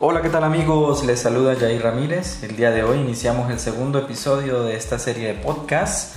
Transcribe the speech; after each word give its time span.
Hola, 0.00 0.22
¿qué 0.22 0.28
tal 0.28 0.44
amigos? 0.44 1.04
Les 1.04 1.18
saluda 1.18 1.56
Jair 1.56 1.82
Ramírez. 1.82 2.44
El 2.44 2.54
día 2.54 2.70
de 2.70 2.84
hoy 2.84 3.00
iniciamos 3.00 3.50
el 3.50 3.58
segundo 3.58 3.98
episodio 3.98 4.62
de 4.62 4.76
esta 4.76 4.96
serie 4.96 5.26
de 5.26 5.34
podcasts 5.34 6.14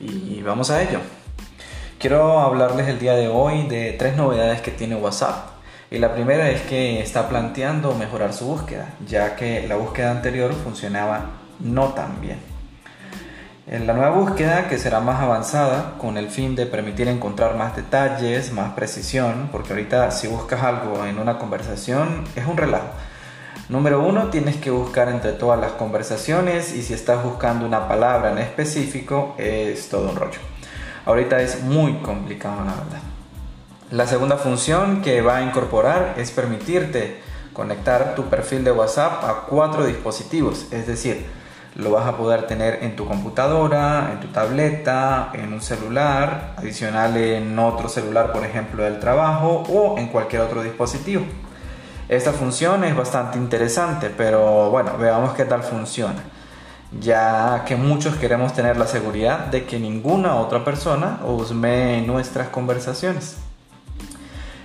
y 0.00 0.40
vamos 0.40 0.70
a 0.70 0.80
ello. 0.80 1.00
Quiero 1.98 2.40
hablarles 2.40 2.88
el 2.88 2.98
día 2.98 3.12
de 3.16 3.28
hoy 3.28 3.66
de 3.68 3.92
tres 3.98 4.16
novedades 4.16 4.62
que 4.62 4.70
tiene 4.70 4.96
WhatsApp. 4.96 5.50
Y 5.90 5.98
la 5.98 6.14
primera 6.14 6.48
es 6.48 6.62
que 6.62 7.02
está 7.02 7.28
planteando 7.28 7.94
mejorar 7.94 8.32
su 8.32 8.46
búsqueda, 8.46 8.94
ya 9.06 9.36
que 9.36 9.68
la 9.68 9.76
búsqueda 9.76 10.10
anterior 10.10 10.54
funcionaba 10.54 11.26
no 11.60 11.88
tan 11.88 12.22
bien. 12.22 12.38
En 13.66 13.86
la 13.86 13.92
nueva 13.92 14.16
búsqueda, 14.16 14.68
que 14.68 14.78
será 14.78 15.00
más 15.00 15.20
avanzada, 15.20 15.98
con 15.98 16.16
el 16.16 16.30
fin 16.30 16.56
de 16.56 16.64
permitir 16.64 17.08
encontrar 17.08 17.56
más 17.56 17.76
detalles, 17.76 18.52
más 18.54 18.72
precisión, 18.72 19.50
porque 19.52 19.74
ahorita 19.74 20.12
si 20.12 20.28
buscas 20.28 20.62
algo 20.62 21.04
en 21.04 21.18
una 21.18 21.36
conversación 21.36 22.24
es 22.34 22.46
un 22.46 22.56
relajo 22.56 22.88
Número 23.68 24.00
uno, 24.00 24.28
tienes 24.28 24.56
que 24.56 24.70
buscar 24.70 25.08
entre 25.08 25.32
todas 25.32 25.60
las 25.60 25.72
conversaciones 25.72 26.74
y 26.74 26.82
si 26.82 26.94
estás 26.94 27.22
buscando 27.22 27.66
una 27.66 27.86
palabra 27.86 28.32
en 28.32 28.38
específico 28.38 29.34
es 29.38 29.88
todo 29.88 30.10
un 30.10 30.16
rollo. 30.16 30.40
Ahorita 31.04 31.40
es 31.40 31.62
muy 31.62 31.94
complicado 31.98 32.64
la 32.64 32.72
verdad. 32.72 33.00
La 33.90 34.06
segunda 34.06 34.36
función 34.36 35.02
que 35.02 35.22
va 35.22 35.38
a 35.38 35.42
incorporar 35.42 36.14
es 36.18 36.30
permitirte 36.30 37.20
conectar 37.52 38.14
tu 38.14 38.24
perfil 38.24 38.64
de 38.64 38.72
WhatsApp 38.72 39.24
a 39.24 39.46
cuatro 39.48 39.86
dispositivos, 39.86 40.66
es 40.70 40.86
decir, 40.86 41.26
lo 41.74 41.92
vas 41.92 42.06
a 42.06 42.16
poder 42.16 42.46
tener 42.46 42.80
en 42.82 42.96
tu 42.96 43.06
computadora, 43.06 44.10
en 44.12 44.20
tu 44.20 44.28
tableta, 44.28 45.30
en 45.32 45.52
un 45.52 45.62
celular, 45.62 46.54
adicional 46.56 47.16
en 47.16 47.58
otro 47.58 47.88
celular, 47.88 48.32
por 48.32 48.44
ejemplo, 48.44 48.84
del 48.84 48.98
trabajo 48.98 49.64
o 49.68 49.98
en 49.98 50.08
cualquier 50.08 50.42
otro 50.42 50.62
dispositivo. 50.62 51.24
Esta 52.08 52.32
función 52.32 52.84
es 52.84 52.96
bastante 52.96 53.36
interesante, 53.36 54.08
pero 54.08 54.70
bueno, 54.70 54.96
veamos 54.96 55.34
qué 55.34 55.44
tal 55.44 55.62
funciona. 55.62 56.24
Ya 56.98 57.64
que 57.66 57.76
muchos 57.76 58.16
queremos 58.16 58.54
tener 58.54 58.78
la 58.78 58.86
seguridad 58.86 59.40
de 59.48 59.66
que 59.66 59.78
ninguna 59.78 60.36
otra 60.36 60.64
persona 60.64 61.20
husme 61.26 62.00
nuestras 62.06 62.48
conversaciones. 62.48 63.36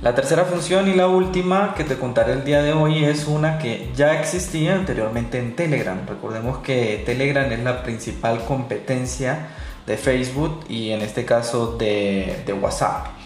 La 0.00 0.14
tercera 0.14 0.44
función 0.44 0.86
y 0.86 0.94
la 0.94 1.08
última 1.08 1.74
que 1.74 1.82
te 1.82 1.96
contaré 1.96 2.34
el 2.34 2.44
día 2.44 2.62
de 2.62 2.72
hoy 2.72 3.04
es 3.04 3.26
una 3.26 3.58
que 3.58 3.90
ya 3.96 4.20
existía 4.20 4.76
anteriormente 4.76 5.40
en 5.40 5.56
Telegram. 5.56 5.98
Recordemos 6.06 6.58
que 6.58 7.02
Telegram 7.04 7.50
es 7.50 7.64
la 7.64 7.82
principal 7.82 8.44
competencia 8.44 9.48
de 9.86 9.96
Facebook 9.96 10.60
y 10.68 10.90
en 10.90 11.02
este 11.02 11.24
caso 11.24 11.76
de 11.78 12.56
WhatsApp. 12.62 13.23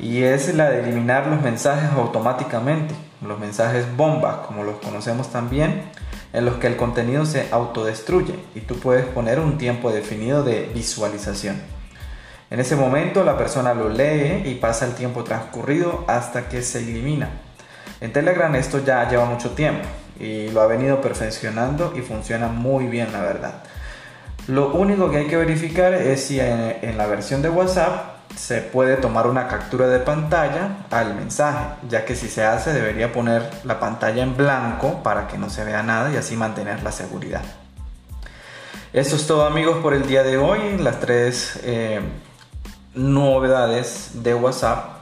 Y 0.00 0.22
es 0.22 0.54
la 0.54 0.70
de 0.70 0.80
eliminar 0.80 1.26
los 1.26 1.40
mensajes 1.40 1.90
automáticamente 1.92 2.94
los 3.26 3.38
mensajes 3.38 3.84
bombas, 3.96 4.46
como 4.46 4.64
los 4.64 4.76
conocemos 4.76 5.30
también, 5.30 5.82
en 6.32 6.44
los 6.44 6.56
que 6.56 6.66
el 6.66 6.76
contenido 6.76 7.24
se 7.26 7.48
autodestruye 7.50 8.34
y 8.54 8.60
tú 8.60 8.78
puedes 8.78 9.06
poner 9.06 9.38
un 9.38 9.58
tiempo 9.58 9.90
definido 9.90 10.42
de 10.42 10.70
visualización. 10.74 11.60
En 12.50 12.60
ese 12.60 12.76
momento 12.76 13.24
la 13.24 13.36
persona 13.36 13.74
lo 13.74 13.88
lee 13.88 14.42
y 14.44 14.54
pasa 14.56 14.84
el 14.84 14.94
tiempo 14.94 15.24
transcurrido 15.24 16.04
hasta 16.06 16.48
que 16.48 16.62
se 16.62 16.78
elimina. 16.78 17.30
En 18.00 18.12
Telegram 18.12 18.54
esto 18.54 18.84
ya 18.84 19.08
lleva 19.08 19.24
mucho 19.24 19.50
tiempo 19.50 19.86
y 20.20 20.48
lo 20.50 20.60
ha 20.60 20.66
venido 20.66 21.00
perfeccionando 21.00 21.94
y 21.96 22.00
funciona 22.00 22.48
muy 22.48 22.86
bien 22.86 23.12
la 23.12 23.22
verdad. 23.22 23.62
Lo 24.46 24.74
único 24.74 25.10
que 25.10 25.18
hay 25.18 25.26
que 25.26 25.36
verificar 25.36 25.94
es 25.94 26.24
si 26.24 26.38
en, 26.38 26.98
la 26.98 27.06
versión 27.06 27.40
de 27.40 27.48
WhatsApp 27.48 28.23
se 28.36 28.60
puede 28.60 28.96
tomar 28.96 29.26
una 29.26 29.48
captura 29.48 29.88
de 29.88 29.98
pantalla 30.00 30.86
al 30.90 31.14
mensaje, 31.14 31.76
ya 31.88 32.04
que 32.04 32.16
si 32.16 32.28
se 32.28 32.44
hace 32.44 32.72
debería 32.72 33.12
poner 33.12 33.48
la 33.64 33.78
pantalla 33.78 34.22
en 34.22 34.36
blanco 34.36 35.02
para 35.02 35.28
que 35.28 35.38
no 35.38 35.50
se 35.50 35.64
vea 35.64 35.82
nada 35.82 36.12
y 36.12 36.16
así 36.16 36.36
mantener 36.36 36.82
la 36.82 36.92
seguridad. 36.92 37.42
Eso 38.92 39.16
es 39.16 39.26
todo 39.26 39.44
amigos 39.44 39.78
por 39.78 39.94
el 39.94 40.06
día 40.06 40.22
de 40.22 40.36
hoy, 40.36 40.78
las 40.78 41.00
tres 41.00 41.58
eh, 41.64 42.00
novedades 42.94 44.10
de 44.22 44.34
WhatsApp. 44.34 44.94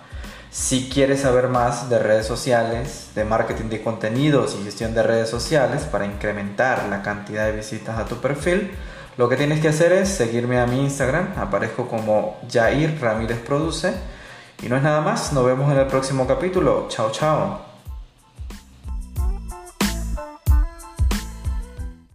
Si 0.51 0.89
quieres 0.89 1.23
saber 1.23 1.49
más 1.49 1.89
de 1.89 1.99
redes 1.99 2.27
sociales, 2.27 3.11
de 3.15 3.25
marketing 3.25 3.69
de 3.71 3.83
contenidos 3.83 4.57
y 4.59 4.65
gestión 4.65 4.95
de 4.95 5.03
redes 5.03 5.29
sociales 5.29 5.83
para 5.85 6.07
incrementar 6.07 6.87
la 6.89 7.03
cantidad 7.03 7.47
de 7.47 7.53
visitas 7.53 7.99
a 7.99 8.05
tu 8.05 8.17
perfil, 8.17 8.71
lo 9.17 9.29
que 9.29 9.37
tienes 9.37 9.61
que 9.61 9.69
hacer 9.69 9.93
es 9.93 10.09
seguirme 10.09 10.59
a 10.59 10.67
mi 10.67 10.81
Instagram, 10.81 11.35
aparezco 11.37 11.87
como 11.87 12.41
Jair 12.51 12.99
Ramírez 13.01 13.39
Produce. 13.41 13.93
Y 14.63 14.69
no 14.69 14.77
es 14.77 14.83
nada 14.83 15.01
más, 15.01 15.33
nos 15.33 15.45
vemos 15.45 15.71
en 15.73 15.79
el 15.79 15.87
próximo 15.87 16.27
capítulo. 16.27 16.87
Chao, 16.89 17.11
chao. 17.11 17.72